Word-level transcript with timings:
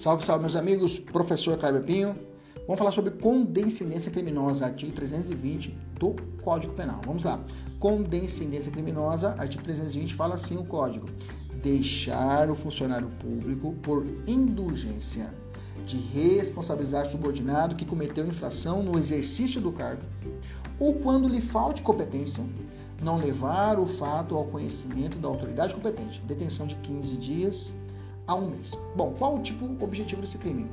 Salve, 0.00 0.24
salve, 0.24 0.40
meus 0.40 0.56
amigos. 0.56 0.98
Professor 0.98 1.58
Cleber 1.58 1.82
Pinho. 1.82 2.16
Vamos 2.66 2.78
falar 2.78 2.90
sobre 2.90 3.10
condescendência 3.10 4.10
criminosa, 4.10 4.64
artigo 4.64 4.92
320 4.92 5.76
do 5.98 6.16
Código 6.42 6.72
Penal. 6.72 7.02
Vamos 7.04 7.24
lá. 7.24 7.38
Condescendência 7.78 8.72
criminosa, 8.72 9.34
artigo 9.36 9.62
320 9.62 10.14
fala 10.14 10.36
assim 10.36 10.56
o 10.56 10.64
código: 10.64 11.04
deixar 11.62 12.48
o 12.48 12.54
funcionário 12.54 13.10
público 13.20 13.74
por 13.82 14.06
indulgência 14.26 15.34
de 15.84 15.98
responsabilizar 15.98 17.04
subordinado 17.04 17.76
que 17.76 17.84
cometeu 17.84 18.26
infração 18.26 18.82
no 18.82 18.98
exercício 18.98 19.60
do 19.60 19.70
cargo, 19.70 20.00
ou 20.78 20.94
quando 20.94 21.28
lhe 21.28 21.42
falte 21.42 21.82
competência, 21.82 22.42
não 23.02 23.18
levar 23.18 23.78
o 23.78 23.86
fato 23.86 24.34
ao 24.34 24.46
conhecimento 24.46 25.18
da 25.18 25.28
autoridade 25.28 25.74
competente. 25.74 26.22
Detenção 26.22 26.66
de 26.66 26.74
15 26.76 27.16
dias 27.18 27.74
a 28.30 28.34
um 28.36 28.48
mês. 28.50 28.70
Bom, 28.94 29.12
qual 29.18 29.36
o 29.36 29.42
tipo 29.42 29.66
objetivo 29.84 30.20
desse 30.20 30.38
crime? 30.38 30.70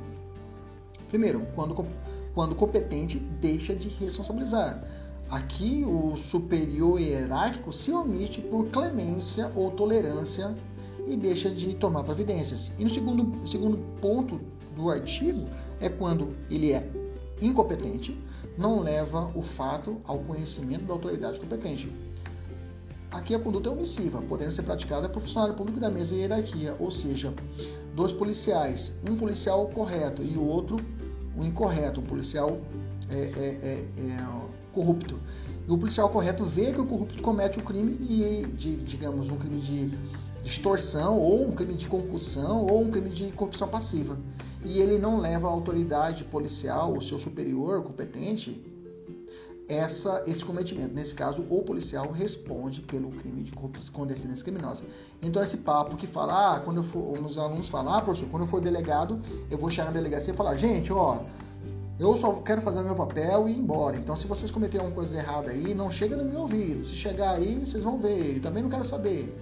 Primeiro, 1.08 1.44
quando, 1.56 1.84
quando 2.32 2.54
competente 2.54 3.18
deixa 3.18 3.74
de 3.74 3.88
responsabilizar. 3.88 4.80
Aqui, 5.28 5.84
o 5.84 6.16
superior 6.16 7.00
hierárquico 7.00 7.72
se 7.72 7.90
omite 7.90 8.40
por 8.40 8.66
clemência 8.66 9.50
ou 9.56 9.72
tolerância 9.72 10.54
e 11.06 11.16
deixa 11.16 11.50
de 11.50 11.74
tomar 11.74 12.04
providências. 12.04 12.70
E 12.78 12.84
no 12.84 12.90
segundo, 12.90 13.46
segundo 13.46 13.76
ponto 14.00 14.40
do 14.76 14.88
artigo 14.88 15.44
é 15.80 15.88
quando 15.88 16.36
ele 16.48 16.72
é 16.72 16.88
incompetente, 17.42 18.16
não 18.56 18.80
leva 18.80 19.32
o 19.34 19.42
fato 19.42 20.00
ao 20.04 20.20
conhecimento 20.20 20.84
da 20.84 20.92
autoridade 20.92 21.40
competente. 21.40 21.92
Aqui 23.10 23.34
a 23.34 23.38
conduta 23.38 23.68
é 23.68 23.72
omissiva, 23.72 24.20
podendo 24.22 24.52
ser 24.52 24.62
praticada 24.62 25.08
por 25.08 25.22
funcionário 25.22 25.54
público 25.54 25.80
da 25.80 25.90
mesma 25.90 26.16
hierarquia, 26.16 26.76
ou 26.78 26.90
seja, 26.90 27.32
dois 27.94 28.12
policiais, 28.12 28.92
um 29.02 29.16
policial 29.16 29.66
correto 29.68 30.22
e 30.22 30.36
o 30.36 30.44
outro 30.44 30.76
o 31.38 31.44
incorreto, 31.44 32.00
um 32.00 32.04
policial 32.04 32.58
é, 33.08 33.16
é, 33.16 33.58
é, 33.62 33.84
é 33.96 34.16
corrupto. 34.72 35.18
E 35.66 35.70
o 35.70 35.78
policial 35.78 36.08
correto 36.10 36.44
vê 36.44 36.72
que 36.72 36.80
o 36.80 36.86
corrupto 36.86 37.22
comete 37.22 37.58
o 37.58 37.62
um 37.62 37.64
crime 37.64 37.96
e, 38.08 38.46
de, 38.46 38.76
digamos, 38.76 39.30
um 39.30 39.36
crime 39.36 39.60
de 39.60 39.90
extorsão, 40.44 41.18
ou 41.18 41.48
um 41.48 41.52
crime 41.52 41.74
de 41.74 41.86
concussão, 41.86 42.66
ou 42.66 42.82
um 42.82 42.90
crime 42.90 43.10
de 43.10 43.30
corrupção 43.32 43.68
passiva. 43.68 44.18
E 44.64 44.80
ele 44.80 44.98
não 44.98 45.18
leva 45.18 45.46
a 45.46 45.50
autoridade 45.50 46.24
policial, 46.24 46.92
o 46.92 47.02
seu 47.02 47.18
superior 47.18 47.82
competente, 47.82 48.60
essa, 49.68 50.22
esse 50.26 50.44
cometimento. 50.44 50.94
Nesse 50.94 51.14
caso, 51.14 51.44
o 51.50 51.62
policial 51.62 52.10
responde 52.10 52.80
pelo 52.80 53.10
crime 53.10 53.42
de 53.42 53.52
condescendência 53.92 54.42
criminosa. 54.42 54.82
Então, 55.20 55.42
esse 55.42 55.58
papo 55.58 55.96
que 55.96 56.06
fala, 56.06 56.56
ah, 56.56 56.60
quando 56.60 56.78
eu 56.78 56.82
for, 56.82 57.18
os 57.22 57.36
alunos 57.36 57.68
falam, 57.68 57.92
ah, 57.92 58.00
professor, 58.00 58.28
quando 58.30 58.44
eu 58.44 58.48
for 58.48 58.60
delegado, 58.60 59.20
eu 59.50 59.58
vou 59.58 59.70
chegar 59.70 59.86
na 59.86 59.92
delegacia 59.92 60.32
e 60.32 60.36
falar, 60.36 60.56
gente, 60.56 60.92
ó, 60.92 61.18
eu 61.98 62.16
só 62.16 62.32
quero 62.34 62.62
fazer 62.62 62.82
meu 62.82 62.94
papel 62.94 63.48
e 63.48 63.52
ir 63.52 63.58
embora. 63.58 63.96
Então, 63.96 64.16
se 64.16 64.26
vocês 64.26 64.50
cometerem 64.50 64.86
alguma 64.86 64.94
coisa 64.94 65.18
errada 65.18 65.50
aí, 65.50 65.74
não 65.74 65.90
chega 65.90 66.16
no 66.16 66.24
meu 66.24 66.40
ouvido. 66.40 66.86
Se 66.86 66.94
chegar 66.94 67.32
aí, 67.32 67.66
vocês 67.66 67.82
vão 67.82 67.98
ver. 67.98 68.36
Eu 68.36 68.42
também 68.42 68.62
não 68.62 68.70
quero 68.70 68.84
saber. 68.84 69.36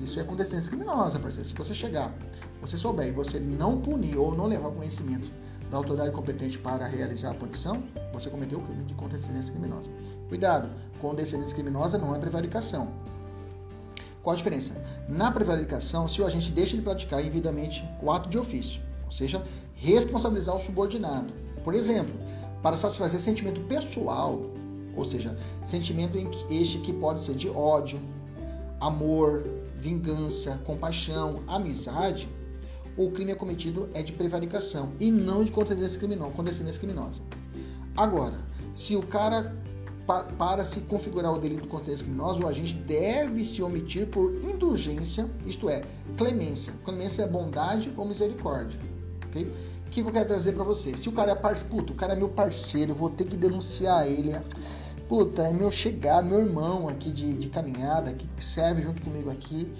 Isso 0.00 0.18
é 0.18 0.24
condescendência 0.24 0.70
criminosa, 0.70 1.18
parceiro. 1.18 1.48
Se 1.48 1.54
você 1.54 1.72
chegar, 1.72 2.12
você 2.60 2.76
souber 2.76 3.08
e 3.08 3.12
você 3.12 3.38
não 3.38 3.80
punir 3.80 4.16
ou 4.16 4.34
não 4.34 4.46
levar 4.46 4.72
conhecimento 4.72 5.30
da 5.70 5.76
autoridade 5.76 6.10
competente 6.10 6.58
para 6.58 6.86
realizar 6.86 7.30
a 7.30 7.34
punição, 7.34 7.82
você 8.14 8.30
cometeu 8.30 8.58
o 8.58 8.62
crime 8.62 8.84
de 8.84 8.94
condescendência 8.94 9.52
criminosa. 9.52 9.90
Cuidado, 10.28 10.70
condescendência 11.00 11.54
criminosa 11.54 11.98
não 11.98 12.14
é 12.14 12.18
prevaricação. 12.18 12.88
Qual 14.22 14.32
a 14.32 14.36
diferença? 14.36 14.72
Na 15.06 15.30
prevaricação, 15.30 16.08
se 16.08 16.22
o 16.22 16.26
agente 16.26 16.50
deixa 16.50 16.76
de 16.76 16.82
praticar 16.82 17.20
indevidamente 17.20 17.84
o 18.02 18.10
ato 18.10 18.28
de 18.28 18.38
ofício, 18.38 18.80
ou 19.04 19.12
seja, 19.12 19.42
responsabilizar 19.74 20.56
o 20.56 20.60
subordinado. 20.60 21.30
Por 21.62 21.74
exemplo, 21.74 22.14
para 22.62 22.76
satisfazer 22.76 23.20
sentimento 23.20 23.60
pessoal, 23.62 24.40
ou 24.96 25.04
seja, 25.04 25.36
sentimento 25.62 26.16
este 26.50 26.78
que 26.78 26.92
pode 26.92 27.20
ser 27.20 27.34
de 27.34 27.50
ódio, 27.50 28.00
amor, 28.80 29.44
vingança, 29.76 30.58
compaixão, 30.64 31.42
amizade, 31.46 32.28
o 32.96 33.10
crime 33.10 33.34
cometido 33.34 33.88
é 33.92 34.02
de 34.02 34.12
prevaricação 34.12 34.92
e 35.00 35.10
não 35.10 35.44
de 35.44 35.50
condescendência 35.50 35.98
criminosa. 35.98 37.20
Agora, 37.96 38.40
se 38.74 38.96
o 38.96 39.02
cara 39.02 39.54
para 40.36 40.64
se 40.64 40.80
configurar 40.80 41.32
o 41.32 41.38
delito 41.38 41.62
de 41.62 41.68
condescendência 41.68 42.04
criminosa, 42.04 42.40
o 42.42 42.46
agente 42.46 42.74
deve 42.74 43.42
se 43.44 43.62
omitir 43.62 44.06
por 44.08 44.34
indulgência, 44.44 45.28
isto 45.46 45.70
é, 45.70 45.82
clemência. 46.16 46.74
Clemência 46.84 47.22
é 47.22 47.26
bondade 47.26 47.92
ou 47.96 48.04
misericórdia. 48.04 48.78
ok? 49.26 49.50
O 49.86 49.90
que 49.90 50.00
eu 50.00 50.12
quero 50.12 50.26
trazer 50.26 50.52
para 50.52 50.64
você? 50.64 50.96
Se 50.96 51.08
o 51.08 51.12
cara 51.12 51.32
é 51.32 51.34
parceiro, 51.34 51.70
puta, 51.70 51.92
o 51.92 51.96
cara 51.96 52.12
é 52.12 52.16
meu 52.16 52.28
parceiro, 52.28 52.92
eu 52.92 52.96
vou 52.96 53.08
ter 53.08 53.24
que 53.24 53.36
denunciar 53.36 54.06
ele. 54.06 54.32
Puta, 55.08 55.42
é 55.42 55.52
meu 55.52 55.70
chegado, 55.70 56.26
meu 56.26 56.40
irmão 56.40 56.88
aqui 56.88 57.10
de, 57.10 57.32
de 57.34 57.48
caminhada, 57.48 58.12
que 58.12 58.26
serve 58.42 58.82
junto 58.82 59.00
comigo 59.02 59.30
aqui 59.30 59.72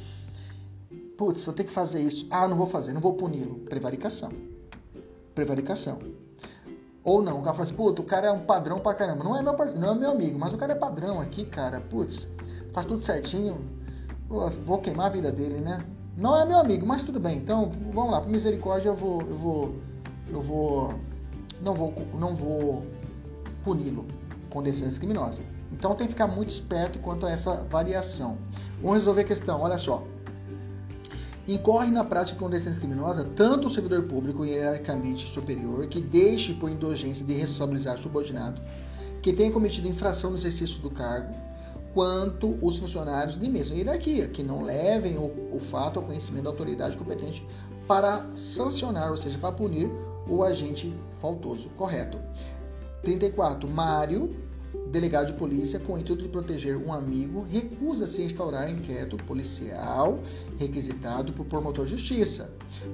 Putz, 1.16 1.46
eu 1.46 1.52
tenho 1.52 1.68
que 1.68 1.74
fazer 1.74 2.02
isso. 2.02 2.26
Ah, 2.28 2.48
não 2.48 2.56
vou 2.56 2.66
fazer, 2.66 2.92
não 2.92 3.00
vou 3.00 3.14
puni-lo. 3.14 3.60
Prevaricação. 3.60 4.32
Prevaricação. 5.34 5.98
Ou 7.04 7.22
não, 7.22 7.40
o 7.40 7.42
cara 7.42 7.54
fala 7.54 7.64
assim, 7.64 7.74
putz, 7.74 8.00
o 8.00 8.02
cara 8.02 8.28
é 8.28 8.32
um 8.32 8.40
padrão 8.40 8.80
pra 8.80 8.94
caramba. 8.94 9.22
Não 9.22 9.36
é 9.36 9.42
meu, 9.42 9.54
não 9.76 9.92
é 9.92 9.94
meu 9.94 10.10
amigo, 10.10 10.38
mas 10.38 10.54
o 10.54 10.56
cara 10.56 10.72
é 10.72 10.74
padrão 10.74 11.20
aqui, 11.20 11.44
cara. 11.44 11.80
Putz, 11.80 12.26
faz 12.72 12.86
tudo 12.86 13.02
certinho. 13.02 13.58
Pô, 14.26 14.48
vou 14.64 14.78
queimar 14.78 15.06
a 15.06 15.10
vida 15.10 15.30
dele, 15.30 15.60
né? 15.60 15.84
Não 16.16 16.40
é 16.40 16.46
meu 16.46 16.58
amigo, 16.58 16.86
mas 16.86 17.02
tudo 17.02 17.20
bem. 17.20 17.36
Então, 17.36 17.70
vamos 17.92 18.10
lá, 18.10 18.22
por 18.22 18.30
misericórdia 18.30 18.88
eu 18.88 18.96
vou. 18.96 19.20
Eu 19.20 19.36
vou. 19.36 19.74
Eu 20.30 20.40
vou. 20.40 20.94
Não 21.60 21.74
vou, 21.74 21.94
não 22.14 22.34
vou 22.34 22.82
puni-lo 23.62 24.06
com 24.48 24.62
decência 24.62 24.98
criminosa. 24.98 25.42
Então 25.70 25.94
tem 25.94 26.06
que 26.06 26.14
ficar 26.14 26.26
muito 26.26 26.50
esperto 26.50 26.98
quanto 27.00 27.26
a 27.26 27.30
essa 27.30 27.64
variação. 27.64 28.38
Vamos 28.80 28.98
resolver 28.98 29.22
a 29.22 29.24
questão, 29.24 29.60
olha 29.60 29.76
só 29.76 30.02
incorre 31.46 31.90
na 31.90 32.04
prática 32.04 32.36
de 32.36 32.42
condescendência 32.42 32.80
criminosa 32.80 33.24
tanto 33.36 33.68
o 33.68 33.70
servidor 33.70 34.04
público 34.04 34.44
hierarquicamente 34.44 35.26
superior 35.26 35.86
que 35.86 36.00
deixe 36.00 36.54
por 36.54 36.70
indulgência 36.70 37.24
de 37.24 37.34
responsabilizar 37.34 37.98
subordinado 37.98 38.60
que 39.24 39.32
tenha 39.32 39.50
cometido 39.50 39.88
infração 39.88 40.28
no 40.28 40.36
exercício 40.36 40.78
do 40.82 40.90
cargo, 40.90 41.34
quanto 41.94 42.58
os 42.60 42.76
funcionários 42.78 43.38
de 43.38 43.48
mesma 43.48 43.74
hierarquia, 43.74 44.28
que 44.28 44.42
não 44.42 44.62
levem 44.62 45.16
o, 45.16 45.32
o 45.50 45.58
fato 45.58 45.98
ao 45.98 46.04
conhecimento 46.04 46.44
da 46.44 46.50
autoridade 46.50 46.94
competente 46.94 47.42
para 47.88 48.26
sancionar, 48.34 49.10
ou 49.10 49.16
seja, 49.16 49.38
para 49.38 49.50
punir 49.50 49.90
o 50.28 50.44
agente 50.44 50.94
faltoso. 51.22 51.70
Correto. 51.70 52.20
34. 53.02 53.66
Mário 53.66 54.43
delegado 54.94 55.26
de 55.26 55.32
polícia, 55.32 55.80
com 55.80 55.94
o 55.94 55.98
intuito 55.98 56.22
de 56.22 56.28
proteger 56.28 56.76
um 56.76 56.92
amigo, 56.92 57.44
recusa-se 57.50 58.22
a 58.22 58.24
instaurar 58.24 58.70
inquérito 58.70 59.16
policial 59.16 60.20
requisitado 60.56 61.32
por 61.32 61.44
promotor 61.46 61.84
de 61.84 61.90
justiça 61.90 62.50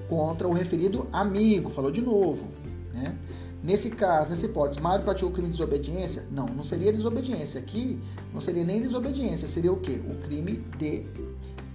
contra 0.09 0.49
o 0.49 0.53
referido 0.53 1.07
amigo. 1.13 1.69
Falou 1.69 1.91
de 1.91 2.01
novo, 2.01 2.49
né? 2.95 3.17
Nesse 3.63 3.91
caso, 3.91 4.31
nessa 4.31 4.47
hipótese, 4.47 4.81
Mário 4.81 5.05
praticou 5.05 5.29
o 5.29 5.33
crime 5.33 5.49
de 5.49 5.53
desobediência? 5.53 6.25
Não, 6.31 6.47
não 6.47 6.65
seria 6.65 6.91
desobediência. 6.91 7.61
Aqui 7.61 8.01
não 8.33 8.41
seria 8.41 8.65
nem 8.65 8.81
desobediência, 8.81 9.47
seria 9.47 9.71
o 9.71 9.79
quê? 9.79 10.01
O 10.09 10.15
crime 10.27 10.65
de 10.79 11.05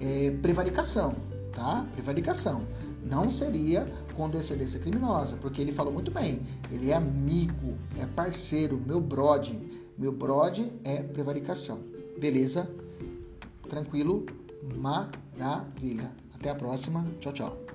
é, 0.01 0.31
prevaricação, 0.41 1.15
tá? 1.53 1.85
Prevaricação. 1.93 2.63
Não 3.03 3.29
seria 3.29 3.87
com 4.15 4.27
descendência 4.27 4.79
criminosa, 4.79 5.37
porque 5.39 5.61
ele 5.61 5.71
falou 5.71 5.93
muito 5.93 6.09
bem. 6.09 6.41
Ele 6.71 6.89
é 6.89 6.95
amigo, 6.95 7.75
é 7.99 8.07
parceiro, 8.07 8.81
meu 8.83 8.99
brode 8.99 9.84
meu 9.97 10.11
brode 10.11 10.71
é 10.83 11.01
prevaricação. 11.01 11.79
Beleza? 12.19 12.69
Tranquilo? 13.69 14.25
Maravilha. 14.75 16.11
Até 16.33 16.49
a 16.49 16.55
próxima. 16.55 17.05
Tchau, 17.19 17.33
tchau. 17.33 17.74